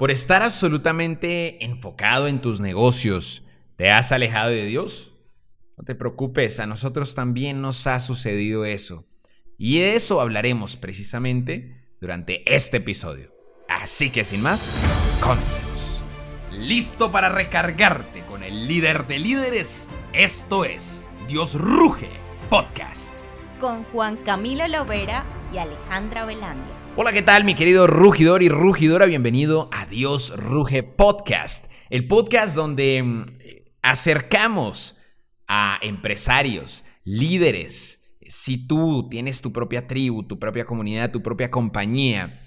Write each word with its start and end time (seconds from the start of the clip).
por 0.00 0.10
estar 0.10 0.42
absolutamente 0.42 1.62
enfocado 1.62 2.26
en 2.26 2.40
tus 2.40 2.58
negocios, 2.58 3.42
¿te 3.76 3.90
has 3.90 4.12
alejado 4.12 4.48
de 4.48 4.64
Dios? 4.64 5.12
No 5.76 5.84
te 5.84 5.94
preocupes, 5.94 6.58
a 6.58 6.64
nosotros 6.64 7.14
también 7.14 7.60
nos 7.60 7.86
ha 7.86 8.00
sucedido 8.00 8.64
eso. 8.64 9.04
Y 9.58 9.80
de 9.80 9.96
eso 9.96 10.22
hablaremos 10.22 10.78
precisamente 10.78 11.92
durante 12.00 12.42
este 12.54 12.78
episodio. 12.78 13.30
Así 13.68 14.08
que 14.08 14.24
sin 14.24 14.40
más, 14.40 14.74
comencemos. 15.22 16.00
¿Listo 16.50 17.12
para 17.12 17.28
recargarte 17.28 18.24
con 18.24 18.42
el 18.42 18.68
líder 18.68 19.06
de 19.06 19.18
líderes? 19.18 19.86
Esto 20.14 20.64
es 20.64 21.10
Dios 21.28 21.56
Ruge 21.56 22.08
Podcast. 22.48 23.12
Con 23.60 23.84
Juan 23.84 24.16
Camilo 24.16 24.66
Lovera 24.66 25.26
y 25.52 25.58
Alejandra 25.58 26.24
Velandia. 26.24 26.79
Hola, 26.96 27.12
¿qué 27.12 27.22
tal 27.22 27.44
mi 27.44 27.54
querido 27.54 27.86
rugidor 27.86 28.42
y 28.42 28.48
rugidora? 28.48 29.06
Bienvenido 29.06 29.70
a 29.72 29.86
Dios 29.86 30.36
Ruge 30.36 30.82
Podcast. 30.82 31.66
El 31.88 32.08
podcast 32.08 32.56
donde 32.56 33.00
mm, 33.00 33.26
acercamos 33.80 34.98
a 35.46 35.78
empresarios, 35.82 36.84
líderes. 37.04 38.12
Si 38.26 38.66
tú 38.66 39.08
tienes 39.08 39.40
tu 39.40 39.52
propia 39.52 39.86
tribu, 39.86 40.24
tu 40.24 40.40
propia 40.40 40.64
comunidad, 40.64 41.12
tu 41.12 41.22
propia 41.22 41.48
compañía 41.48 42.40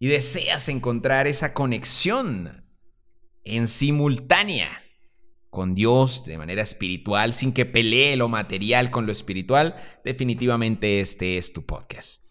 y 0.00 0.08
deseas 0.08 0.68
encontrar 0.68 1.28
esa 1.28 1.54
conexión 1.54 2.64
en 3.44 3.68
simultánea 3.68 4.82
con 5.48 5.76
Dios 5.76 6.24
de 6.24 6.38
manera 6.38 6.62
espiritual, 6.62 7.34
sin 7.34 7.52
que 7.52 7.64
pelee 7.64 8.16
lo 8.16 8.28
material 8.28 8.90
con 8.90 9.06
lo 9.06 9.12
espiritual, 9.12 9.76
definitivamente 10.04 11.00
este 11.00 11.38
es 11.38 11.52
tu 11.52 11.64
podcast. 11.64 12.25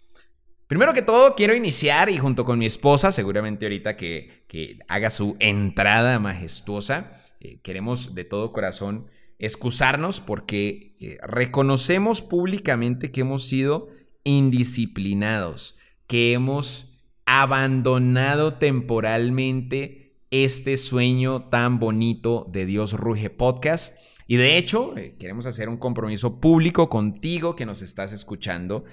Primero 0.68 0.96
que 0.96 1.04
todo, 1.04 1.36
quiero 1.36 1.54
iniciar 1.54 2.10
y 2.10 2.18
junto 2.18 2.44
con 2.44 2.58
mi 2.58 2.66
esposa, 2.66 3.12
seguramente 3.12 3.66
ahorita 3.66 3.96
que, 3.98 4.44
haga 4.88 5.12
su 5.12 5.36
entrada 5.40 6.18
majestuosa, 6.18 7.22
eh, 7.40 7.60
queremos 7.62 8.16
de 8.16 8.24
todo 8.24 8.52
corazón 8.52 9.08
excusarnos 9.38 10.22
porque 10.22 10.96
eh, 11.00 11.18
reconocemos 11.22 12.22
públicamente 12.22 13.12
que 13.12 13.22
hemos 13.22 13.46
sido 13.46 13.90
indisciplinados, 14.24 15.78
que 16.08 16.34
hemos 16.34 16.98
abandonado 17.26 18.56
temporalmente 18.56 20.16
este 20.32 20.78
sueño 20.78 21.50
tan 21.50 21.80
bonito 21.80 22.48
de 22.52 22.66
Dios 22.66 22.94
Ruge 22.94 23.30
Podcast. 23.30 24.00
Y 24.26 24.38
de 24.38 24.58
hecho, 24.58 24.98
eh, 24.98 25.16
queremos 25.20 25.46
hacer 25.46 25.70
un 25.70 25.78
compromiso 25.78 26.40
público 26.40 26.90
contigo 26.90 27.56
que 27.56 27.68
nos 27.68 27.84
estás 27.84 28.14
escuchando 28.14 28.86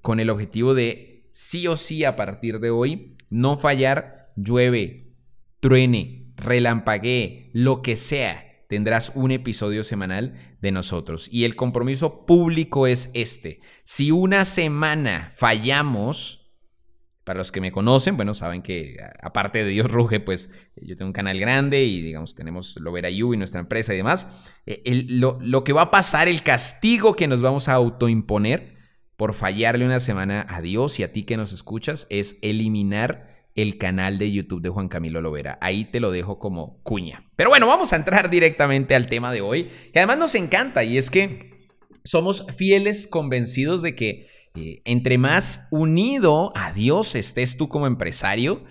con 0.00 0.20
el 0.20 0.30
objetivo 0.30 0.72
de 0.72 1.15
sí 1.36 1.66
o 1.66 1.76
sí 1.76 2.02
a 2.02 2.16
partir 2.16 2.60
de 2.60 2.70
hoy 2.70 3.14
no 3.28 3.58
fallar, 3.58 4.32
llueve, 4.36 5.12
truene, 5.60 6.32
relampaguee, 6.34 7.50
lo 7.52 7.82
que 7.82 7.96
sea 7.96 8.64
tendrás 8.70 9.12
un 9.14 9.30
episodio 9.30 9.84
semanal 9.84 10.56
de 10.62 10.72
nosotros. 10.72 11.28
Y 11.30 11.44
el 11.44 11.54
compromiso 11.54 12.24
público 12.24 12.86
es 12.86 13.10
este. 13.12 13.60
Si 13.84 14.10
una 14.10 14.46
semana 14.46 15.30
fallamos, 15.36 16.54
para 17.22 17.38
los 17.38 17.52
que 17.52 17.60
me 17.60 17.70
conocen, 17.70 18.16
bueno, 18.16 18.32
saben 18.32 18.62
que 18.62 18.96
aparte 19.22 19.62
de 19.62 19.70
Dios 19.70 19.88
Ruge, 19.90 20.20
pues 20.20 20.50
yo 20.76 20.96
tengo 20.96 21.10
un 21.10 21.12
canal 21.12 21.38
grande 21.38 21.84
y 21.84 22.00
digamos 22.00 22.34
tenemos 22.34 22.78
Lovera 22.80 23.10
You 23.10 23.34
y 23.34 23.36
nuestra 23.36 23.60
empresa 23.60 23.92
y 23.92 23.98
demás. 23.98 24.26
Eh, 24.64 25.04
lo, 25.10 25.38
lo 25.42 25.64
que 25.64 25.74
va 25.74 25.82
a 25.82 25.90
pasar, 25.90 26.28
el 26.28 26.42
castigo 26.42 27.14
que 27.14 27.28
nos 27.28 27.42
vamos 27.42 27.68
a 27.68 27.74
autoimponer 27.74 28.75
por 29.16 29.34
fallarle 29.34 29.84
una 29.84 30.00
semana 30.00 30.46
a 30.48 30.60
Dios 30.60 30.98
y 31.00 31.02
a 31.02 31.12
ti 31.12 31.24
que 31.24 31.36
nos 31.36 31.52
escuchas 31.52 32.06
es 32.10 32.38
eliminar 32.42 33.36
el 33.54 33.78
canal 33.78 34.18
de 34.18 34.30
YouTube 34.30 34.60
de 34.60 34.68
Juan 34.68 34.88
Camilo 34.88 35.22
Lovera. 35.22 35.58
Ahí 35.62 35.86
te 35.86 35.98
lo 35.98 36.10
dejo 36.10 36.38
como 36.38 36.82
cuña. 36.82 37.30
Pero 37.36 37.50
bueno, 37.50 37.66
vamos 37.66 37.92
a 37.92 37.96
entrar 37.96 38.28
directamente 38.30 38.94
al 38.94 39.08
tema 39.08 39.32
de 39.32 39.40
hoy, 39.40 39.70
que 39.92 39.98
además 39.98 40.18
nos 40.18 40.34
encanta 40.34 40.84
y 40.84 40.98
es 40.98 41.10
que 41.10 41.68
somos 42.04 42.46
fieles 42.56 43.06
convencidos 43.06 43.82
de 43.82 43.96
que 43.96 44.28
eh, 44.54 44.82
entre 44.84 45.18
más 45.18 45.68
unido 45.70 46.52
a 46.54 46.72
Dios 46.72 47.14
estés 47.14 47.56
tú 47.56 47.68
como 47.68 47.86
empresario, 47.86 48.64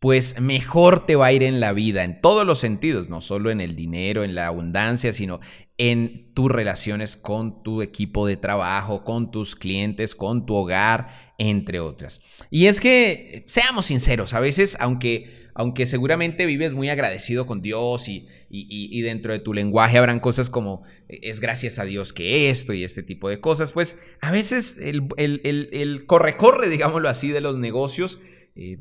pues 0.00 0.38
mejor 0.40 1.06
te 1.06 1.16
va 1.16 1.26
a 1.26 1.32
ir 1.32 1.42
en 1.42 1.60
la 1.60 1.72
vida, 1.72 2.04
en 2.04 2.20
todos 2.20 2.46
los 2.46 2.58
sentidos, 2.58 3.08
no 3.08 3.20
solo 3.20 3.50
en 3.50 3.60
el 3.60 3.74
dinero, 3.74 4.22
en 4.22 4.34
la 4.34 4.48
abundancia, 4.48 5.12
sino 5.12 5.40
en 5.76 6.32
tus 6.34 6.50
relaciones 6.50 7.16
con 7.16 7.62
tu 7.62 7.82
equipo 7.82 8.26
de 8.26 8.36
trabajo, 8.36 9.02
con 9.02 9.30
tus 9.30 9.56
clientes, 9.56 10.14
con 10.14 10.46
tu 10.46 10.54
hogar, 10.54 11.34
entre 11.38 11.80
otras. 11.80 12.20
Y 12.50 12.66
es 12.66 12.80
que, 12.80 13.44
seamos 13.48 13.86
sinceros, 13.86 14.34
a 14.34 14.40
veces, 14.40 14.76
aunque, 14.78 15.48
aunque 15.54 15.86
seguramente 15.86 16.46
vives 16.46 16.72
muy 16.72 16.90
agradecido 16.90 17.46
con 17.46 17.60
Dios 17.60 18.08
y, 18.08 18.28
y, 18.48 19.00
dentro 19.02 19.32
de 19.32 19.40
tu 19.40 19.52
lenguaje 19.52 19.98
habrán 19.98 20.20
cosas 20.20 20.48
como 20.48 20.84
es 21.08 21.40
gracias 21.40 21.80
a 21.80 21.84
Dios 21.84 22.12
que 22.12 22.50
esto 22.50 22.72
y 22.72 22.84
este 22.84 23.02
tipo 23.02 23.28
de 23.28 23.40
cosas, 23.40 23.72
pues 23.72 23.98
a 24.20 24.30
veces 24.30 24.78
el, 24.78 26.06
corre-corre, 26.06 26.68
digámoslo 26.68 27.08
así, 27.08 27.30
de 27.30 27.40
los 27.40 27.58
negocios... 27.58 28.20
Eh, 28.54 28.78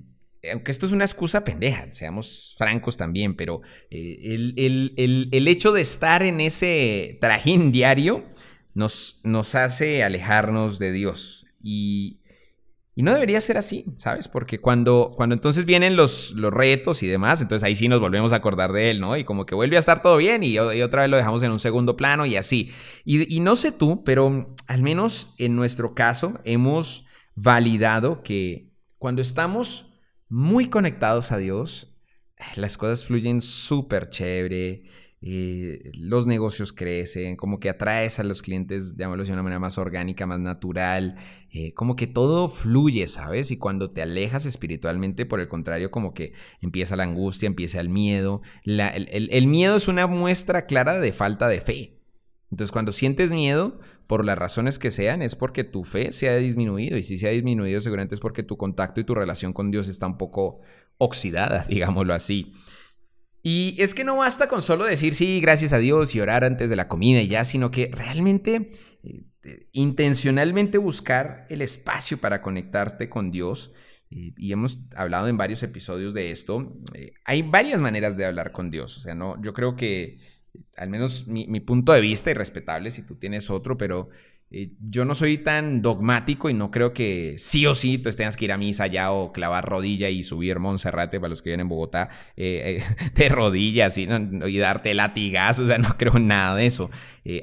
aunque 0.51 0.71
esto 0.71 0.85
es 0.85 0.91
una 0.91 1.05
excusa 1.05 1.45
pendeja, 1.45 1.89
seamos 1.91 2.55
francos 2.57 2.97
también, 2.97 3.35
pero 3.35 3.61
eh, 3.89 4.53
el, 4.57 5.47
hecho 5.47 5.71
de 5.71 5.81
estar 5.81 6.23
en 6.23 6.41
ese 6.41 7.17
trajín 7.21 7.71
diario 7.71 8.25
nos, 8.73 9.21
nos 9.23 9.55
hace 9.55 10.03
alejarnos 10.03 10.79
de 10.79 10.91
Dios. 10.91 11.45
Y, 11.61 12.19
no 12.95 13.11
debería 13.11 13.41
ser 13.41 13.57
así, 13.57 13.85
¿sabes? 13.95 14.27
Porque 14.27 14.59
cuando, 14.59 15.13
cuando 15.15 15.33
entonces 15.33 15.65
vienen 15.65 15.95
los, 15.95 16.31
los 16.33 16.53
retos 16.53 17.01
y 17.01 17.07
demás, 17.07 17.41
entonces 17.41 17.65
ahí 17.65 17.75
sí 17.75 17.87
nos 17.87 17.99
volvemos 17.99 18.33
a 18.33 18.35
acordar 18.35 18.71
de 18.71 18.91
él, 18.91 19.01
¿no? 19.01 19.17
Y 19.17 19.23
como 19.23 19.47
que 19.47 19.55
vuelve 19.55 19.77
a 19.77 19.79
estar 19.79 20.03
todo 20.03 20.17
bien 20.17 20.43
y, 20.43 20.59
otra 20.59 21.01
vez 21.01 21.09
lo 21.09 21.17
dejamos 21.17 21.41
en 21.41 21.51
un 21.51 21.59
segundo 21.59 21.97
plano 21.97 22.27
y 22.27 22.35
así. 22.35 22.71
Y, 23.03 23.35
y 23.35 23.39
no 23.39 23.55
sé 23.55 23.71
tú, 23.71 24.03
pero 24.03 24.53
al 24.67 24.83
menos 24.83 25.33
en 25.39 25.55
nuestro 25.55 25.95
caso 25.95 26.39
hemos 26.43 27.07
validado 27.33 28.21
que 28.21 28.69
cuando 28.99 29.23
estamos 29.23 29.92
muy 30.29 30.69
conectados 30.69 31.31
a 31.31 31.37
Dios, 31.37 31.95
las 32.55 32.77
cosas 32.77 33.05
fluyen 33.05 33.41
súper 33.41 34.09
chévere, 34.09 34.83
eh, 35.25 35.91
los 35.97 36.27
negocios 36.27 36.73
crecen, 36.73 37.37
como 37.37 37.59
que 37.59 37.69
atraes 37.69 38.19
a 38.19 38.23
los 38.23 38.41
clientes, 38.41 38.97
de 38.97 39.07
una 39.07 39.41
manera 39.41 39.59
más 39.59 39.77
orgánica, 39.77 40.25
más 40.25 40.41
natural, 40.41 41.15
eh, 41.49 41.73
como 41.73 41.95
que 41.95 42.07
todo 42.07 42.49
fluye, 42.49 43.07
¿sabes? 43.07 43.49
Y 43.51 43.57
cuando 43.57 43.89
te 43.89 44.01
alejas 44.01 44.45
espiritualmente, 44.45 45.25
por 45.25 45.39
el 45.39 45.47
contrario, 45.47 45.91
como 45.91 46.13
que 46.13 46.33
empieza 46.61 46.97
la 46.97 47.03
angustia, 47.03 47.47
empieza 47.47 47.79
el 47.79 47.87
miedo. 47.87 48.41
el 48.65 49.47
miedo 49.47 49.77
es 49.77 49.87
una 49.87 50.07
muestra 50.07 50.65
clara 50.65 50.99
de 50.99 51.13
falta 51.13 51.47
de 51.47 51.61
fe. 51.61 52.02
Entonces, 52.53 52.71
cuando 52.71 52.91
sientes 52.91 53.31
miedo, 53.31 53.79
por 54.05 54.23
las 54.23 54.37
razones 54.37 54.77
que 54.77 54.91
sean, 54.91 55.23
es 55.23 55.35
porque 55.35 55.63
tu 55.63 55.83
fe 55.83 56.11
se 56.11 56.29
ha 56.29 56.35
disminuido. 56.35 56.97
Y 56.97 57.03
si 57.03 57.17
se 57.17 57.27
ha 57.27 57.31
disminuido, 57.31 57.81
seguramente 57.81 58.13
es 58.13 58.21
porque 58.21 58.43
tu 58.43 58.57
contacto 58.57 59.01
y 59.01 59.03
tu 59.03 59.15
relación 59.15 59.53
con 59.53 59.71
Dios 59.71 59.87
está 59.87 60.05
un 60.05 60.19
poco 60.19 60.61
oxidada, 60.99 61.65
digámoslo 61.67 62.13
así. 62.13 62.53
Y 63.41 63.75
es 63.79 63.95
que 63.95 64.03
no 64.03 64.17
basta 64.17 64.47
con 64.47 64.61
solo 64.61 64.85
decir 64.85 65.15
sí, 65.15 65.41
gracias 65.41 65.73
a 65.73 65.79
Dios 65.79 66.13
y 66.13 66.21
orar 66.21 66.43
antes 66.43 66.69
de 66.69 66.75
la 66.75 66.87
comida 66.87 67.21
y 67.21 67.27
ya, 67.27 67.43
sino 67.43 67.71
que 67.71 67.89
realmente, 67.91 68.69
eh, 69.01 69.67
intencionalmente 69.71 70.77
buscar 70.77 71.47
el 71.49 71.63
espacio 71.63 72.19
para 72.19 72.43
conectarte 72.43 73.09
con 73.09 73.31
Dios. 73.31 73.73
Y, 74.11 74.51
hemos 74.51 74.77
hablado 74.95 75.27
en 75.27 75.37
varios 75.37 75.63
episodios 75.63 76.13
de 76.13 76.29
esto. 76.29 76.79
Eh, 76.93 77.13
hay 77.25 77.41
varias 77.41 77.81
maneras 77.81 78.15
de 78.15 78.27
hablar 78.27 78.51
con 78.51 78.69
Dios. 78.69 78.95
O 78.99 79.01
sea, 79.01 79.15
no, 79.15 79.41
yo 79.41 79.53
creo 79.53 79.75
que 79.75 80.19
al 80.77 80.89
menos 80.89 81.27
mi, 81.27 81.59
punto 81.59 81.93
de 81.93 82.01
vista 82.01 82.31
y 82.31 82.33
respetable 82.33 82.91
si 82.91 83.03
tú 83.03 83.15
tienes 83.15 83.49
otro, 83.49 83.77
pero 83.77 84.09
eh, 84.51 84.71
yo 84.79 85.05
no 85.05 85.15
soy 85.15 85.37
tan 85.39 85.81
dogmático 85.81 86.49
y 86.49 86.53
no 86.53 86.69
creo 86.71 86.93
que 86.93 87.35
sí 87.37 87.65
o 87.65 87.73
sí 87.73 87.97
tú 87.97 88.09
tengas 88.11 88.37
que 88.37 88.45
ir 88.45 88.51
a 88.51 88.57
misa 88.57 88.87
ya 88.87 89.11
o 89.11 89.31
clavar 89.31 89.65
rodilla 89.67 90.09
y 90.09 90.23
subir 90.23 90.59
Monserrate 90.59 91.19
para 91.19 91.29
los 91.29 91.41
que 91.41 91.49
viven 91.49 91.61
en 91.61 91.69
Bogotá 91.69 92.09
eh, 92.35 92.83
eh, 92.83 93.09
de 93.15 93.29
rodillas 93.29 93.97
y, 93.97 94.03
y, 94.03 94.57
darte 94.57 94.93
latigazos, 94.93 95.65
o 95.65 95.67
sea, 95.67 95.77
no 95.77 95.97
creo 95.97 96.19
nada 96.19 96.55
de 96.55 96.65
eso. 96.65 96.89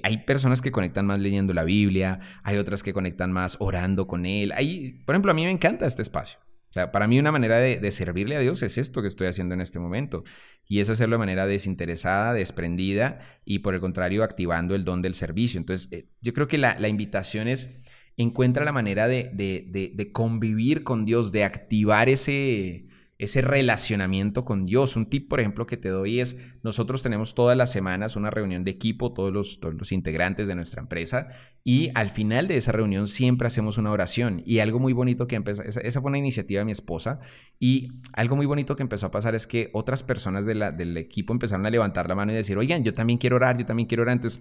hay 0.02 0.18
personas 0.18 0.60
que 0.60 0.70
conectan 0.70 1.06
más 1.06 1.20
leyendo 1.20 1.54
la 1.54 1.64
Biblia, 1.64 2.20
hay 2.42 2.58
otras 2.58 2.82
que 2.82 2.92
conectan 2.92 3.32
más 3.32 3.56
orando 3.60 4.06
con 4.06 4.26
Él. 4.26 4.52
Hay, 4.52 5.02
por 5.04 5.14
ejemplo, 5.14 5.32
a 5.32 5.34
mí 5.34 5.44
me 5.44 5.50
encanta 5.50 5.86
este 5.86 6.02
espacio. 6.02 6.38
O 6.70 6.72
sea, 6.72 6.92
para 6.92 7.08
mí 7.08 7.18
una 7.18 7.32
manera 7.32 7.58
de, 7.58 7.90
servirle 7.90 8.36
a 8.36 8.40
Dios 8.40 8.62
es 8.62 8.78
esto 8.78 9.02
que 9.02 9.08
estoy 9.08 9.26
haciendo 9.26 9.54
en 9.54 9.60
este 9.60 9.80
momento. 9.80 10.22
Y 10.68 10.78
es 10.78 10.88
hacerlo 10.88 11.14
de 11.14 11.18
manera 11.18 11.46
desinteresada, 11.46 12.32
desprendida 12.32 13.18
y 13.44 13.58
por 13.58 13.74
el 13.74 13.80
contrario 13.80 14.22
activando 14.22 14.76
el 14.76 14.84
don 14.84 15.02
del 15.02 15.14
servicio. 15.14 15.58
Entonces, 15.58 15.88
eh, 15.90 16.06
yo 16.20 16.32
creo 16.32 16.46
que 16.46 16.58
la, 16.58 16.88
invitación 16.88 17.48
es 17.48 17.76
encuentra 18.16 18.64
la 18.64 18.70
manera 18.70 19.08
de, 19.08 20.10
convivir 20.12 20.84
con 20.84 21.04
Dios, 21.04 21.32
de 21.32 21.42
activar 21.42 22.08
ese, 22.08 22.86
ese 23.20 23.42
relacionamiento 23.42 24.44
con 24.46 24.64
Dios. 24.64 24.96
Un 24.96 25.06
tip, 25.06 25.28
por 25.28 25.40
ejemplo, 25.40 25.66
que 25.66 25.76
te 25.76 25.90
doy 25.90 26.20
es, 26.20 26.38
nosotros 26.62 27.02
tenemos 27.02 27.34
todas 27.34 27.56
las 27.56 27.70
semanas 27.70 28.16
una 28.16 28.30
reunión 28.30 28.64
de 28.64 28.70
equipo, 28.70 29.12
todos 29.12 29.30
los, 29.32 29.60
todos 29.60 29.74
los 29.74 29.92
integrantes 29.92 30.48
de 30.48 30.54
nuestra 30.54 30.80
empresa, 30.80 31.28
y 31.62 31.90
al 31.94 32.08
final 32.08 32.48
de 32.48 32.56
esa 32.56 32.72
reunión 32.72 33.08
siempre 33.08 33.46
hacemos 33.46 33.76
una 33.76 33.92
oración. 33.92 34.42
Y 34.46 34.60
algo 34.60 34.78
muy 34.78 34.94
bonito 34.94 35.26
que 35.26 35.36
empezó, 35.36 35.62
esa, 35.62 35.80
esa, 35.80 36.00
fue 36.00 36.08
una 36.08 36.18
iniciativa 36.18 36.60
de 36.60 36.64
mi 36.64 36.72
esposa, 36.72 37.20
y 37.58 37.88
algo 38.14 38.36
muy 38.36 38.46
bonito 38.46 38.74
que 38.74 38.82
empezó 38.82 39.06
a 39.06 39.10
pasar 39.10 39.34
es 39.34 39.46
que 39.46 39.68
otras 39.74 40.02
personas 40.02 40.46
de 40.46 40.54
la, 40.54 40.72
del 40.72 40.96
equipo 40.96 41.34
empezaron 41.34 41.66
a 41.66 41.70
levantar 41.70 42.08
la 42.08 42.14
mano 42.14 42.32
y 42.32 42.36
decir, 42.36 42.56
oigan, 42.56 42.84
yo 42.84 42.94
también 42.94 43.18
quiero 43.18 43.36
orar, 43.36 43.58
yo 43.58 43.66
también 43.66 43.86
quiero 43.86 44.02
orar. 44.02 44.16
Entonces, 44.16 44.40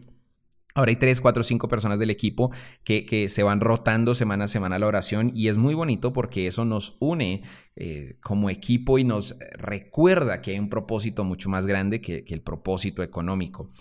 Ahora 0.75 0.91
hay 0.91 0.97
tres, 0.97 1.19
cuatro, 1.19 1.43
cinco 1.43 1.67
personas 1.67 1.97
del 1.99 2.11
equipo 2.11 2.51
que, 2.83 3.27
se 3.27 3.43
van 3.43 3.59
rotando 3.59 4.13
semana 4.13 4.45
a 4.45 4.47
semana 4.47 4.77
la 4.77 4.87
oración 4.87 5.31
y 5.33 5.47
es 5.47 5.57
muy 5.57 5.73
bonito 5.73 6.13
porque 6.13 6.47
eso 6.47 6.63
nos 6.63 6.95
une 6.99 7.43
eh, 7.75 8.17
como 8.21 8.49
equipo 8.49 8.99
y 8.99 9.03
nos 9.03 9.35
recuerda 9.53 10.41
que 10.41 10.51
hay 10.51 10.59
un 10.59 10.69
propósito 10.69 11.23
mucho 11.23 11.49
más 11.49 11.65
grande 11.65 12.01
que, 12.01 12.23
el 12.27 12.41
propósito 12.41 13.01
económico. 13.01 13.71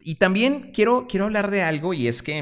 Y 0.00 0.16
también 0.16 0.72
quiero, 0.72 1.06
quiero 1.06 1.26
hablar 1.26 1.50
de 1.50 1.62
algo 1.62 1.94
y 1.94 2.08
es 2.08 2.22
que 2.22 2.38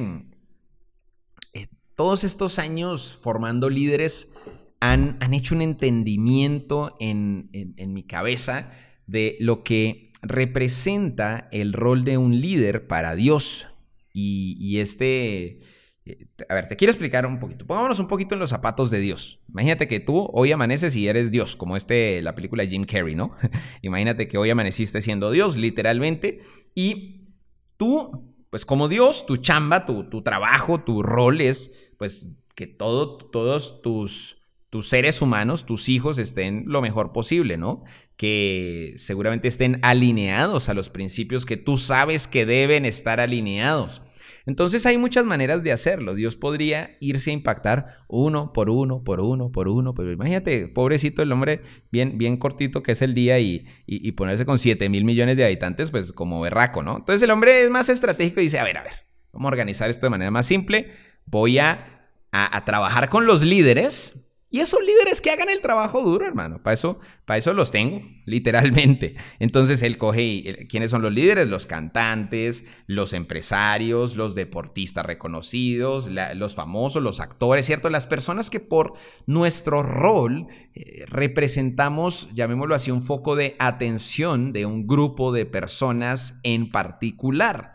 eh, 1.52 1.66
todos 1.94 2.24
estos 2.24 2.58
años 2.58 3.18
formando 3.20 3.68
líderes 3.68 4.32
han, 4.80 5.18
han 5.20 5.34
hecho 5.34 5.54
un 5.54 5.62
entendimiento 5.62 6.96
en, 7.00 7.50
en 7.52 7.92
mi 7.92 8.04
cabeza 8.04 8.72
de 9.06 9.36
lo 9.40 9.62
que 9.62 10.10
representa 10.22 11.48
el 11.52 11.74
rol 11.74 12.04
de 12.04 12.16
un 12.16 12.40
líder 12.40 12.86
para 12.86 13.14
Dios. 13.14 13.66
Y, 14.14 14.78
este... 14.78 15.60
Eh, 16.06 16.26
a 16.48 16.54
ver, 16.54 16.68
te 16.68 16.76
quiero 16.76 16.92
explicar 16.92 17.26
un 17.26 17.38
poquito. 17.40 17.66
Pongámonos 17.66 17.98
un 17.98 18.06
poquito 18.06 18.34
en 18.34 18.40
los 18.40 18.50
zapatos 18.50 18.90
de 18.90 19.00
Dios. 19.00 19.40
Imagínate 19.48 19.88
que 19.88 20.00
tú 20.00 20.30
hoy 20.32 20.52
amaneces 20.52 20.94
y 20.96 21.08
eres 21.08 21.30
Dios, 21.30 21.56
como 21.56 21.76
este, 21.76 22.22
la 22.22 22.34
película 22.34 22.64
Jim 22.64 22.84
Carrey, 22.84 23.14
¿no? 23.14 23.34
Imagínate 23.82 24.28
que 24.28 24.38
hoy 24.38 24.50
amaneciste 24.50 25.02
siendo 25.02 25.30
Dios, 25.30 25.56
literalmente, 25.56 26.40
y 26.74 27.32
tú, 27.76 28.34
pues 28.50 28.64
como 28.64 28.88
Dios, 28.88 29.26
tu 29.26 29.38
chamba, 29.38 29.86
tu, 29.86 30.08
tu 30.10 30.22
trabajo, 30.22 30.80
tu 30.80 31.02
rol 31.02 31.40
es, 31.40 31.72
pues, 31.98 32.36
que 32.54 32.66
todo, 32.66 33.16
todos 33.16 33.82
tus, 33.82 34.43
tus 34.74 34.88
seres 34.88 35.22
humanos, 35.22 35.66
tus 35.66 35.88
hijos, 35.88 36.18
estén 36.18 36.64
lo 36.66 36.82
mejor 36.82 37.12
posible, 37.12 37.56
¿no? 37.56 37.84
que 38.16 38.94
seguramente 38.96 39.46
estén 39.46 39.78
alineados 39.82 40.68
a 40.68 40.74
los 40.74 40.90
principios 40.90 41.46
que 41.46 41.56
tú 41.56 41.76
sabes 41.76 42.26
que 42.26 42.44
deben 42.44 42.84
estar 42.84 43.20
alineados. 43.20 44.02
Entonces 44.46 44.84
hay 44.84 44.98
muchas 44.98 45.24
maneras 45.24 45.62
de 45.62 45.70
hacerlo. 45.70 46.16
Dios 46.16 46.34
podría 46.34 46.96
irse 46.98 47.30
a 47.30 47.34
impactar 47.34 47.98
uno 48.08 48.52
por 48.52 48.68
uno, 48.68 49.04
por 49.04 49.20
uno, 49.20 49.52
por 49.52 49.68
uno. 49.68 49.94
Pero 49.94 50.10
imagínate, 50.10 50.66
pobrecito 50.66 51.22
el 51.22 51.30
hombre, 51.30 51.62
bien, 51.92 52.18
bien 52.18 52.36
cortito 52.36 52.82
que 52.82 52.90
es 52.90 53.02
el 53.02 53.14
día 53.14 53.38
y, 53.38 53.64
y, 53.86 54.10
ponerse 54.10 54.44
con 54.44 54.58
7 54.58 54.88
mil 54.88 55.04
millones 55.04 55.36
de 55.36 55.44
habitantes, 55.44 55.92
pues 55.92 56.12
como 56.12 56.40
berraco, 56.40 56.82
¿no? 56.82 56.96
Entonces 56.96 57.22
el 57.22 57.30
hombre 57.30 57.62
es 57.62 57.70
más 57.70 57.88
estratégico 57.88 58.40
y 58.40 58.44
dice, 58.44 58.58
a 58.58 58.64
ver, 58.64 58.78
a 58.78 58.82
ver, 58.82 59.06
vamos 59.32 59.46
a 59.46 59.52
organizar 59.52 59.88
esto 59.88 60.06
de 60.06 60.10
manera 60.10 60.32
más 60.32 60.46
simple. 60.46 60.90
Voy 61.26 61.60
a, 61.60 62.08
a 62.32 62.64
trabajar 62.64 63.08
con 63.08 63.24
los 63.24 63.40
líderes 63.40 64.23
y 64.54 64.60
esos 64.60 64.80
líderes 64.84 65.20
que 65.20 65.32
hagan 65.32 65.50
el 65.50 65.60
trabajo 65.60 66.00
duro, 66.00 66.24
hermano. 66.24 66.62
Para 66.62 66.74
eso, 66.74 67.00
para 67.24 67.38
eso 67.38 67.52
los 67.54 67.72
tengo, 67.72 68.02
literalmente. 68.24 69.16
Entonces 69.40 69.82
él 69.82 69.98
coge, 69.98 70.68
¿quiénes 70.70 70.92
son 70.92 71.02
los 71.02 71.12
líderes? 71.12 71.48
Los 71.48 71.66
cantantes, 71.66 72.64
los 72.86 73.14
empresarios, 73.14 74.14
los 74.14 74.36
deportistas 74.36 75.04
reconocidos, 75.04 76.08
los 76.36 76.54
famosos, 76.54 77.02
los 77.02 77.18
actores, 77.18 77.66
¿cierto? 77.66 77.90
Las 77.90 78.06
personas 78.06 78.48
que 78.48 78.60
por 78.60 78.94
nuestro 79.26 79.82
rol 79.82 80.46
eh, 80.76 81.04
representamos, 81.08 82.32
llamémoslo 82.32 82.76
así, 82.76 82.92
un 82.92 83.02
foco 83.02 83.34
de 83.34 83.56
atención 83.58 84.52
de 84.52 84.66
un 84.66 84.86
grupo 84.86 85.32
de 85.32 85.46
personas 85.46 86.38
en 86.44 86.70
particular. 86.70 87.74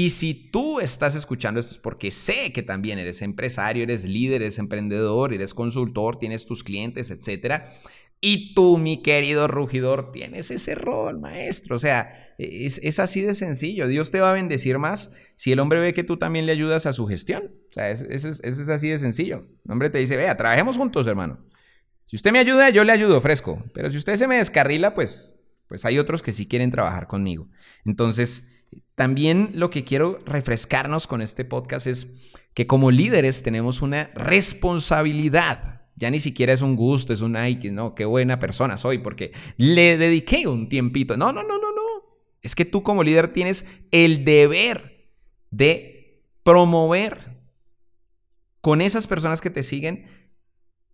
Y 0.00 0.08
si 0.08 0.32
tú 0.32 0.80
estás 0.80 1.14
escuchando 1.14 1.60
esto 1.60 1.72
es 1.72 1.78
porque 1.78 2.10
sé 2.10 2.54
que 2.54 2.62
también 2.62 2.98
eres 2.98 3.20
empresario, 3.20 3.82
eres 3.82 4.02
líder, 4.02 4.40
eres 4.40 4.58
emprendedor, 4.58 5.34
eres 5.34 5.52
consultor, 5.52 6.18
tienes 6.18 6.46
tus 6.46 6.64
clientes, 6.64 7.10
etc. 7.10 7.64
Y 8.18 8.54
tú, 8.54 8.78
mi 8.78 9.02
querido 9.02 9.46
rugidor, 9.46 10.10
tienes 10.10 10.50
ese 10.50 10.74
rol, 10.74 11.20
maestro. 11.20 11.76
O 11.76 11.78
sea, 11.78 12.34
es, 12.38 12.98
así 12.98 13.20
de 13.20 13.34
sencillo. 13.34 13.88
Dios 13.88 14.10
te 14.10 14.20
va 14.20 14.30
a 14.30 14.32
bendecir 14.32 14.78
más 14.78 15.12
si 15.36 15.52
el 15.52 15.58
hombre 15.58 15.80
ve 15.80 15.92
que 15.92 16.02
tú 16.02 16.16
también 16.16 16.46
le 16.46 16.52
ayudas 16.52 16.86
a 16.86 16.94
su 16.94 17.06
gestión. 17.06 17.52
O 17.68 17.72
sea, 17.74 17.90
eso 17.90 18.06
es, 18.08 18.24
es 18.24 18.68
así 18.70 18.88
de 18.88 18.98
sencillo. 18.98 19.48
El 19.66 19.72
hombre 19.72 19.90
te 19.90 19.98
dice, 19.98 20.16
vea, 20.16 20.34
trabajemos 20.34 20.78
juntos, 20.78 21.06
hermano. 21.06 21.44
Si 22.06 22.16
usted 22.16 22.32
me 22.32 22.38
ayuda, 22.38 22.70
yo 22.70 22.84
le 22.84 22.92
ayudo 22.92 23.20
fresco. 23.20 23.62
Pero 23.74 23.90
si 23.90 23.98
usted 23.98 24.16
se 24.16 24.26
me 24.26 24.36
descarrila, 24.36 24.94
pues, 24.94 25.36
pues 25.68 25.84
hay 25.84 25.98
otros 25.98 26.22
que 26.22 26.32
sí 26.32 26.46
quieren 26.46 26.70
trabajar 26.70 27.06
conmigo. 27.06 27.50
Entonces, 27.84 28.46
también 28.94 29.52
lo 29.54 29.70
que 29.70 29.84
quiero 29.84 30.20
refrescarnos 30.26 31.06
con 31.06 31.22
este 31.22 31.44
podcast 31.44 31.86
es 31.86 32.34
que 32.54 32.66
como 32.66 32.90
líderes 32.90 33.42
tenemos 33.42 33.82
una 33.82 34.10
responsabilidad. 34.14 35.88
Ya 35.96 36.10
ni 36.10 36.20
siquiera 36.20 36.52
es 36.52 36.62
un 36.62 36.76
gusto, 36.76 37.12
es 37.12 37.20
un 37.20 37.36
ay, 37.36 37.56
no, 37.70 37.94
qué 37.94 38.04
buena 38.04 38.38
persona 38.38 38.76
soy 38.76 38.98
porque 38.98 39.32
le 39.56 39.96
dediqué 39.96 40.46
un 40.46 40.68
tiempito. 40.68 41.16
No, 41.16 41.32
no, 41.32 41.42
no, 41.42 41.58
no, 41.58 41.72
no. 41.72 41.82
Es 42.42 42.54
que 42.54 42.64
tú 42.64 42.82
como 42.82 43.02
líder 43.02 43.32
tienes 43.32 43.66
el 43.90 44.24
deber 44.24 45.10
de 45.50 46.24
promover 46.42 47.42
con 48.60 48.80
esas 48.80 49.06
personas 49.06 49.40
que 49.40 49.50
te 49.50 49.62
siguen 49.62 50.06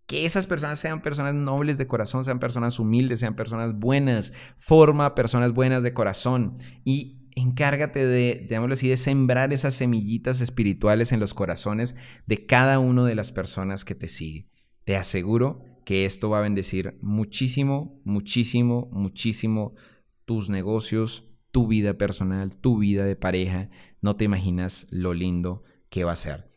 que 0.06 0.24
esas 0.24 0.46
personas 0.46 0.78
sean 0.78 1.02
personas 1.02 1.34
nobles 1.34 1.78
de 1.78 1.86
corazón, 1.86 2.24
sean 2.24 2.38
personas 2.38 2.78
humildes, 2.78 3.20
sean 3.20 3.34
personas 3.34 3.74
buenas, 3.74 4.32
forma 4.56 5.14
personas 5.14 5.52
buenas 5.52 5.82
de 5.82 5.92
corazón 5.92 6.58
y 6.84 7.25
encárgate 7.36 8.04
de, 8.04 8.46
digámoslo 8.48 8.74
así, 8.74 8.88
de 8.88 8.96
sembrar 8.96 9.52
esas 9.52 9.74
semillitas 9.74 10.40
espirituales 10.40 11.12
en 11.12 11.20
los 11.20 11.34
corazones 11.34 11.94
de 12.26 12.46
cada 12.46 12.80
una 12.80 13.04
de 13.04 13.14
las 13.14 13.30
personas 13.30 13.84
que 13.84 13.94
te 13.94 14.08
sigue. 14.08 14.48
Te 14.84 14.96
aseguro 14.96 15.62
que 15.84 16.06
esto 16.06 16.30
va 16.30 16.38
a 16.38 16.42
bendecir 16.42 16.98
muchísimo, 17.02 18.00
muchísimo, 18.04 18.88
muchísimo 18.90 19.74
tus 20.24 20.48
negocios, 20.48 21.30
tu 21.52 21.68
vida 21.68 21.94
personal, 21.94 22.56
tu 22.56 22.78
vida 22.78 23.04
de 23.04 23.16
pareja. 23.16 23.68
No 24.00 24.16
te 24.16 24.24
imaginas 24.24 24.86
lo 24.90 25.14
lindo 25.14 25.62
que 25.90 26.04
va 26.04 26.12
a 26.12 26.16
ser. 26.16 26.48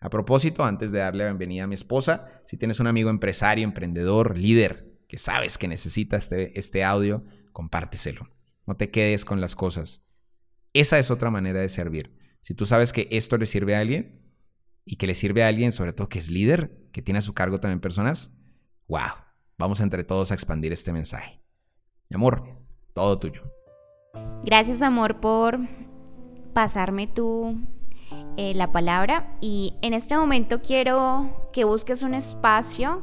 A 0.00 0.08
propósito, 0.08 0.64
antes 0.64 0.92
de 0.92 1.00
darle 1.00 1.24
la 1.24 1.30
bienvenida 1.30 1.64
a 1.64 1.66
mi 1.66 1.74
esposa, 1.74 2.42
si 2.46 2.56
tienes 2.56 2.78
un 2.78 2.86
amigo 2.86 3.10
empresario, 3.10 3.64
emprendedor, 3.64 4.38
líder, 4.38 4.96
que 5.08 5.18
sabes 5.18 5.58
que 5.58 5.66
necesita 5.66 6.16
este, 6.16 6.56
este 6.56 6.84
audio, 6.84 7.24
compárteselo. 7.52 8.28
No 8.66 8.76
te 8.76 8.90
quedes 8.90 9.24
con 9.24 9.40
las 9.40 9.56
cosas. 9.56 10.07
Esa 10.78 11.00
es 11.00 11.10
otra 11.10 11.28
manera 11.28 11.60
de 11.60 11.68
servir. 11.68 12.16
Si 12.40 12.54
tú 12.54 12.64
sabes 12.64 12.92
que 12.92 13.08
esto 13.10 13.36
le 13.36 13.46
sirve 13.46 13.74
a 13.74 13.80
alguien 13.80 14.22
y 14.84 14.94
que 14.94 15.08
le 15.08 15.16
sirve 15.16 15.42
a 15.42 15.48
alguien, 15.48 15.72
sobre 15.72 15.92
todo 15.92 16.08
que 16.08 16.20
es 16.20 16.30
líder, 16.30 16.86
que 16.92 17.02
tiene 17.02 17.18
a 17.18 17.20
su 17.20 17.34
cargo 17.34 17.58
también 17.58 17.80
personas, 17.80 18.38
wow, 18.86 19.10
vamos 19.58 19.80
entre 19.80 20.04
todos 20.04 20.30
a 20.30 20.34
expandir 20.34 20.72
este 20.72 20.92
mensaje. 20.92 21.42
Mi 22.08 22.14
amor, 22.14 22.60
todo 22.92 23.18
tuyo. 23.18 23.42
Gracias, 24.44 24.80
amor, 24.80 25.18
por 25.18 25.58
pasarme 26.54 27.08
tú 27.08 27.58
eh, 28.36 28.54
la 28.54 28.70
palabra. 28.70 29.32
Y 29.40 29.74
en 29.82 29.94
este 29.94 30.16
momento 30.16 30.62
quiero 30.62 31.50
que 31.52 31.64
busques 31.64 32.04
un 32.04 32.14
espacio, 32.14 33.02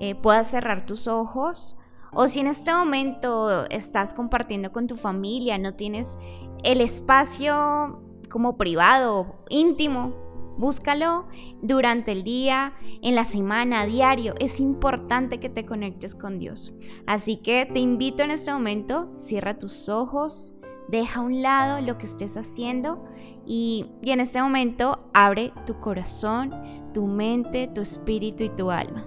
eh, 0.00 0.14
puedas 0.14 0.50
cerrar 0.50 0.86
tus 0.86 1.06
ojos. 1.06 1.76
O 2.16 2.28
si 2.28 2.40
en 2.40 2.46
este 2.46 2.72
momento 2.72 3.66
estás 3.70 4.14
compartiendo 4.14 4.72
con 4.72 4.86
tu 4.86 4.96
familia, 4.96 5.58
no 5.58 5.74
tienes 5.74 6.16
el 6.64 6.80
espacio 6.80 8.00
como 8.28 8.56
privado, 8.56 9.36
íntimo, 9.48 10.14
búscalo 10.56 11.26
durante 11.62 12.12
el 12.12 12.24
día, 12.24 12.74
en 13.02 13.14
la 13.14 13.24
semana, 13.24 13.82
a 13.82 13.86
diario. 13.86 14.34
Es 14.40 14.60
importante 14.60 15.38
que 15.38 15.48
te 15.48 15.64
conectes 15.64 16.14
con 16.14 16.38
Dios. 16.38 16.74
Así 17.06 17.36
que 17.36 17.66
te 17.66 17.78
invito 17.78 18.22
en 18.22 18.30
este 18.30 18.52
momento, 18.52 19.12
cierra 19.18 19.58
tus 19.58 19.88
ojos, 19.88 20.54
deja 20.88 21.20
a 21.20 21.22
un 21.22 21.42
lado 21.42 21.80
lo 21.80 21.98
que 21.98 22.06
estés 22.06 22.36
haciendo 22.36 23.04
y, 23.46 23.86
y 24.02 24.10
en 24.10 24.20
este 24.20 24.40
momento 24.42 25.10
abre 25.12 25.52
tu 25.66 25.78
corazón, 25.78 26.52
tu 26.92 27.06
mente, 27.06 27.68
tu 27.68 27.82
espíritu 27.82 28.44
y 28.44 28.50
tu 28.50 28.70
alma. 28.70 29.06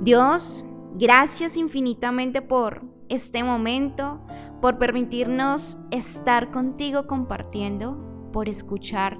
Dios, 0.00 0.64
gracias 0.94 1.56
infinitamente 1.56 2.42
por 2.42 2.82
este 3.08 3.42
momento, 3.42 4.20
por 4.60 4.78
permitirnos 4.78 5.78
estar 5.90 6.50
contigo 6.50 7.06
compartiendo, 7.06 8.30
por 8.32 8.48
escuchar 8.48 9.18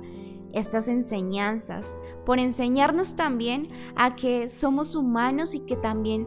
estas 0.52 0.88
enseñanzas, 0.88 2.00
por 2.26 2.38
enseñarnos 2.38 3.16
también 3.16 3.68
a 3.96 4.16
que 4.16 4.48
somos 4.48 4.94
humanos 4.94 5.54
y 5.54 5.60
que 5.60 5.76
también 5.76 6.26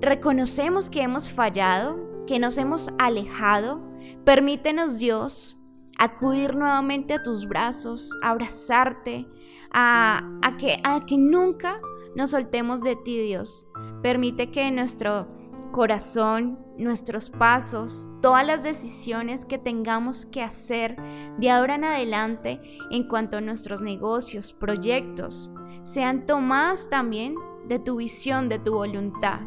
reconocemos 0.00 0.90
que 0.90 1.02
hemos 1.02 1.30
fallado, 1.30 2.24
que 2.26 2.38
nos 2.38 2.58
hemos 2.58 2.90
alejado. 2.98 3.80
Permítenos 4.24 4.98
Dios 4.98 5.58
acudir 5.98 6.54
nuevamente 6.54 7.14
a 7.14 7.22
tus 7.22 7.46
brazos, 7.46 8.16
abrazarte, 8.22 9.26
a, 9.72 10.22
que, 10.58 10.80
a 10.84 11.04
que 11.04 11.18
nunca 11.18 11.80
nos 12.14 12.30
soltemos 12.30 12.82
de 12.82 12.96
ti 12.96 13.20
Dios. 13.20 13.66
Permite 14.02 14.50
que 14.50 14.70
nuestro 14.70 15.28
corazón, 15.72 16.58
nuestros 16.76 17.30
pasos, 17.30 18.10
todas 18.22 18.46
las 18.46 18.62
decisiones 18.62 19.44
que 19.44 19.58
tengamos 19.58 20.26
que 20.26 20.42
hacer 20.42 20.96
de 21.38 21.50
ahora 21.50 21.74
en 21.74 21.84
adelante 21.84 22.60
en 22.90 23.06
cuanto 23.08 23.36
a 23.36 23.40
nuestros 23.40 23.82
negocios, 23.82 24.52
proyectos, 24.52 25.50
sean 25.82 26.26
tomadas 26.26 26.88
también 26.88 27.34
de 27.66 27.78
tu 27.78 27.96
visión, 27.96 28.48
de 28.48 28.58
tu 28.58 28.74
voluntad. 28.74 29.40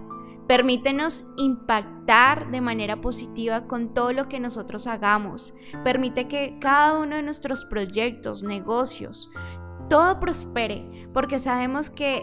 Permítenos 0.47 1.25
impactar 1.37 2.51
de 2.51 2.61
manera 2.61 2.99
positiva 2.99 3.67
con 3.67 3.93
todo 3.93 4.11
lo 4.11 4.27
que 4.27 4.39
nosotros 4.39 4.85
hagamos. 4.85 5.53
Permite 5.83 6.27
que 6.27 6.57
cada 6.59 6.99
uno 6.99 7.15
de 7.15 7.23
nuestros 7.23 7.63
proyectos, 7.63 8.43
negocios, 8.43 9.29
todo 9.89 10.19
prospere, 10.19 11.07
porque 11.13 11.39
sabemos 11.39 11.89
que 11.89 12.21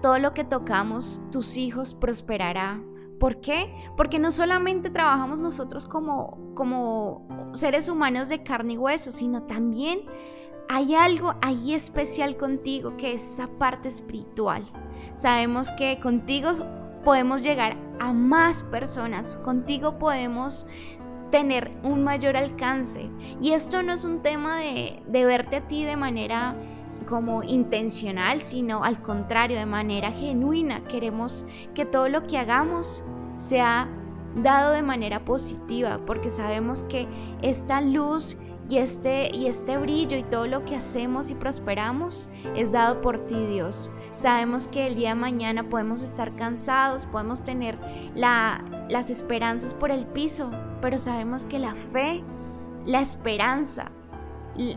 todo 0.00 0.18
lo 0.18 0.34
que 0.34 0.44
tocamos, 0.44 1.20
tus 1.30 1.56
hijos 1.56 1.94
prosperará. 1.94 2.82
¿Por 3.18 3.40
qué? 3.40 3.74
Porque 3.96 4.18
no 4.18 4.32
solamente 4.32 4.90
trabajamos 4.90 5.38
nosotros 5.38 5.86
como, 5.86 6.52
como 6.54 7.52
seres 7.54 7.88
humanos 7.88 8.28
de 8.28 8.42
carne 8.42 8.74
y 8.74 8.78
hueso, 8.78 9.12
sino 9.12 9.44
también 9.44 10.00
hay 10.68 10.94
algo 10.94 11.34
ahí 11.42 11.74
especial 11.74 12.36
contigo, 12.36 12.96
que 12.96 13.14
es 13.14 13.22
esa 13.22 13.46
parte 13.46 13.88
espiritual. 13.88 14.64
Sabemos 15.14 15.70
que 15.72 16.00
contigo 16.00 16.50
podemos 17.04 17.42
llegar 17.42 17.76
a 18.00 18.12
más 18.12 18.62
personas, 18.64 19.36
contigo 19.38 19.98
podemos 19.98 20.66
tener 21.30 21.72
un 21.82 22.02
mayor 22.02 22.36
alcance. 22.36 23.10
Y 23.40 23.52
esto 23.52 23.82
no 23.82 23.92
es 23.92 24.04
un 24.04 24.22
tema 24.22 24.58
de, 24.58 25.02
de 25.06 25.24
verte 25.24 25.56
a 25.56 25.66
ti 25.66 25.84
de 25.84 25.96
manera 25.96 26.56
como 27.04 27.42
intencional, 27.42 28.42
sino 28.42 28.84
al 28.84 29.02
contrario, 29.02 29.58
de 29.58 29.66
manera 29.66 30.10
genuina. 30.12 30.84
Queremos 30.84 31.44
que 31.74 31.84
todo 31.84 32.08
lo 32.08 32.26
que 32.26 32.38
hagamos 32.38 33.02
sea 33.38 33.88
dado 34.36 34.72
de 34.72 34.82
manera 34.82 35.24
positiva, 35.24 36.00
porque 36.06 36.30
sabemos 36.30 36.84
que 36.84 37.06
esta 37.42 37.80
luz 37.80 38.36
y 38.68 38.78
este, 38.78 39.34
y 39.34 39.46
este 39.46 39.76
brillo 39.76 40.16
y 40.16 40.22
todo 40.22 40.46
lo 40.46 40.64
que 40.64 40.74
hacemos 40.74 41.30
y 41.30 41.34
prosperamos 41.34 42.28
es 42.56 42.72
dado 42.72 43.00
por 43.00 43.26
ti, 43.26 43.46
Dios. 43.46 43.90
Sabemos 44.14 44.68
que 44.68 44.86
el 44.86 44.96
día 44.96 45.10
de 45.10 45.14
mañana 45.16 45.68
podemos 45.68 46.02
estar 46.02 46.34
cansados, 46.34 47.06
podemos 47.06 47.42
tener 47.42 47.78
la, 48.14 48.64
las 48.88 49.10
esperanzas 49.10 49.74
por 49.74 49.90
el 49.90 50.06
piso, 50.06 50.50
pero 50.80 50.98
sabemos 50.98 51.46
que 51.46 51.58
la 51.58 51.74
fe, 51.74 52.22
la 52.86 53.00
esperanza, 53.00 53.90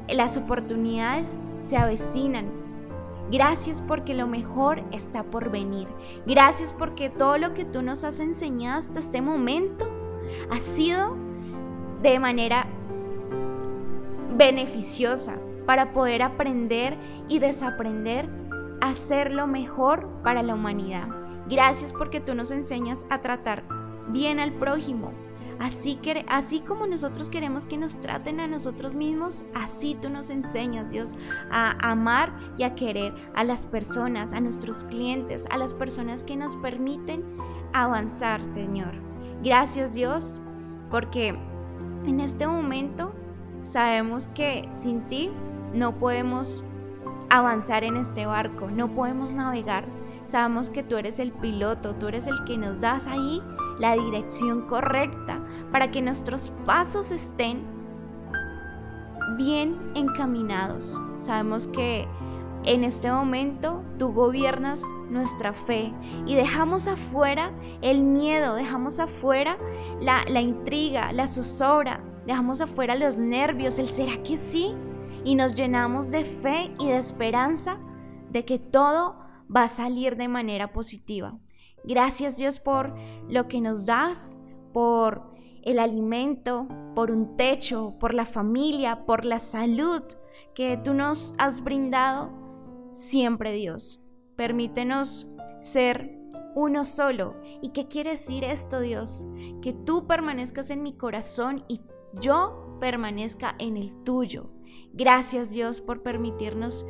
las 0.09 0.37
oportunidades 0.37 1.39
se 1.59 1.77
avecinan. 1.77 2.45
Gracias 3.31 3.81
porque 3.81 4.13
lo 4.13 4.27
mejor 4.27 4.83
está 4.91 5.23
por 5.23 5.51
venir. 5.51 5.87
Gracias 6.25 6.73
porque 6.73 7.09
todo 7.09 7.37
lo 7.37 7.53
que 7.53 7.65
tú 7.65 7.81
nos 7.81 8.03
has 8.03 8.19
enseñado 8.19 8.79
hasta 8.79 8.99
este 8.99 9.21
momento 9.21 9.85
ha 10.49 10.59
sido 10.59 11.15
de 12.01 12.19
manera 12.19 12.67
beneficiosa 14.37 15.39
para 15.65 15.91
poder 15.91 16.21
aprender 16.21 16.97
y 17.27 17.39
desaprender 17.39 18.29
a 18.79 18.89
hacer 18.89 19.33
lo 19.33 19.47
mejor 19.47 20.07
para 20.23 20.43
la 20.43 20.53
humanidad. 20.53 21.09
Gracias 21.49 21.91
porque 21.91 22.21
tú 22.21 22.35
nos 22.35 22.51
enseñas 22.51 23.05
a 23.09 23.19
tratar 23.19 23.63
bien 24.09 24.39
al 24.39 24.53
prójimo. 24.53 25.11
Así, 25.59 25.95
que, 25.95 26.23
así 26.29 26.59
como 26.59 26.85
nosotros 26.85 27.29
queremos 27.29 27.65
que 27.65 27.77
nos 27.77 27.99
traten 27.99 28.39
a 28.39 28.47
nosotros 28.47 28.95
mismos, 28.95 29.45
así 29.55 29.95
tú 29.99 30.09
nos 30.09 30.29
enseñas, 30.29 30.91
Dios, 30.91 31.15
a 31.49 31.75
amar 31.91 32.33
y 32.57 32.63
a 32.63 32.75
querer 32.75 33.15
a 33.33 33.43
las 33.43 33.65
personas, 33.65 34.33
a 34.33 34.39
nuestros 34.39 34.83
clientes, 34.83 35.45
a 35.49 35.57
las 35.57 35.73
personas 35.73 36.23
que 36.23 36.37
nos 36.37 36.55
permiten 36.57 37.23
avanzar, 37.73 38.43
Señor. 38.43 38.93
Gracias, 39.43 39.93
Dios, 39.93 40.41
porque 40.91 41.37
en 42.05 42.19
este 42.19 42.47
momento 42.47 43.13
sabemos 43.63 44.27
que 44.29 44.69
sin 44.71 45.07
ti 45.07 45.31
no 45.73 45.97
podemos 45.97 46.63
avanzar 47.29 47.83
en 47.83 47.97
este 47.97 48.25
barco, 48.25 48.69
no 48.69 48.93
podemos 48.93 49.33
navegar. 49.33 49.85
Sabemos 50.25 50.69
que 50.69 50.83
tú 50.83 50.97
eres 50.97 51.19
el 51.19 51.31
piloto, 51.31 51.95
tú 51.95 52.07
eres 52.07 52.27
el 52.27 52.43
que 52.45 52.57
nos 52.57 52.81
das 52.81 53.07
ahí 53.07 53.41
la 53.79 53.95
dirección 53.95 54.67
correcta 54.67 55.43
para 55.71 55.91
que 55.91 56.01
nuestros 56.01 56.51
pasos 56.65 57.11
estén 57.11 57.65
bien 59.37 59.91
encaminados. 59.95 60.97
Sabemos 61.19 61.67
que 61.67 62.07
en 62.63 62.83
este 62.83 63.11
momento 63.11 63.83
tú 63.97 64.13
gobiernas 64.13 64.81
nuestra 65.09 65.53
fe 65.53 65.93
y 66.25 66.35
dejamos 66.35 66.87
afuera 66.87 67.51
el 67.81 68.01
miedo, 68.01 68.55
dejamos 68.55 68.99
afuera 68.99 69.57
la, 70.01 70.23
la 70.27 70.41
intriga, 70.41 71.11
la 71.13 71.27
zozobra, 71.27 72.03
dejamos 72.25 72.61
afuera 72.61 72.95
los 72.95 73.17
nervios, 73.17 73.79
el 73.79 73.89
será 73.89 74.21
que 74.23 74.37
sí, 74.37 74.75
y 75.23 75.35
nos 75.35 75.55
llenamos 75.55 76.11
de 76.11 76.25
fe 76.25 76.71
y 76.79 76.87
de 76.87 76.97
esperanza 76.97 77.79
de 78.29 78.45
que 78.45 78.59
todo 78.59 79.17
va 79.53 79.63
a 79.63 79.67
salir 79.67 80.17
de 80.17 80.27
manera 80.27 80.73
positiva. 80.73 81.39
Gracias 81.87 82.35
Dios 82.35 82.59
por 82.59 82.93
lo 83.29 83.47
que 83.47 83.61
nos 83.61 83.85
das, 83.85 84.37
por 84.73 85.23
el 85.63 85.79
alimento, 85.79 86.67
por 86.95 87.11
un 87.11 87.37
techo, 87.37 87.95
por 87.99 88.13
la 88.13 88.25
familia, 88.25 89.05
por 89.05 89.23
la 89.23 89.39
salud 89.39 90.03
que 90.53 90.77
tú 90.77 90.93
nos 90.93 91.33
has 91.37 91.63
brindado 91.63 92.31
siempre 92.93 93.53
Dios. 93.53 94.01
Permítenos 94.35 95.27
ser 95.61 96.17
uno 96.55 96.83
solo. 96.83 97.35
¿Y 97.61 97.69
qué 97.69 97.87
quiere 97.87 98.11
decir 98.11 98.43
esto 98.43 98.81
Dios? 98.81 99.25
Que 99.61 99.71
tú 99.73 100.07
permanezcas 100.07 100.69
en 100.69 100.83
mi 100.83 100.93
corazón 100.93 101.63
y 101.67 101.81
yo 102.19 102.77
permanezca 102.81 103.55
en 103.59 103.77
el 103.77 103.93
tuyo. 104.03 104.56
Gracias 104.93 105.51
Dios 105.51 105.81
por 105.81 106.01
permitirnos 106.01 106.85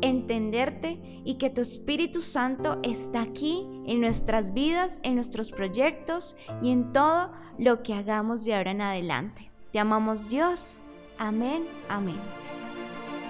entenderte 0.00 1.00
y 1.24 1.36
que 1.36 1.50
tu 1.50 1.60
Espíritu 1.60 2.20
Santo 2.20 2.78
está 2.82 3.22
aquí 3.22 3.66
en 3.86 4.00
nuestras 4.00 4.52
vidas, 4.52 5.00
en 5.02 5.14
nuestros 5.14 5.50
proyectos 5.50 6.36
y 6.62 6.70
en 6.70 6.92
todo 6.92 7.32
lo 7.58 7.82
que 7.82 7.94
hagamos 7.94 8.44
de 8.44 8.54
ahora 8.54 8.72
en 8.72 8.80
adelante. 8.80 9.50
Te 9.72 9.78
amamos 9.78 10.28
Dios. 10.28 10.84
Amén, 11.18 11.66
amén. 11.88 12.20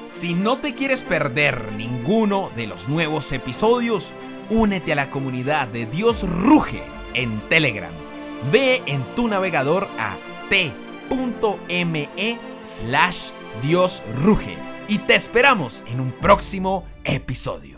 Si 0.08 0.34
no 0.34 0.58
te 0.58 0.74
quieres 0.74 1.02
perder 1.02 1.72
ninguno 1.72 2.50
de 2.56 2.66
los 2.66 2.88
nuevos 2.88 3.32
episodios, 3.32 4.12
únete 4.50 4.92
a 4.92 4.96
la 4.96 5.10
comunidad 5.10 5.68
de 5.68 5.86
Dios 5.86 6.28
Ruge 6.28 6.82
en 7.14 7.40
Telegram. 7.48 7.92
Ve 8.52 8.82
en 8.86 9.02
tu 9.14 9.28
navegador 9.28 9.88
a 9.98 10.16
t 10.50 10.72
me 11.84 12.08
slash 12.62 13.30
Dios 13.62 14.02
Ruge 14.22 14.56
y 14.88 14.98
te 14.98 15.14
esperamos 15.14 15.82
en 15.86 16.00
un 16.00 16.12
próximo 16.12 16.84
episodio. 17.04 17.73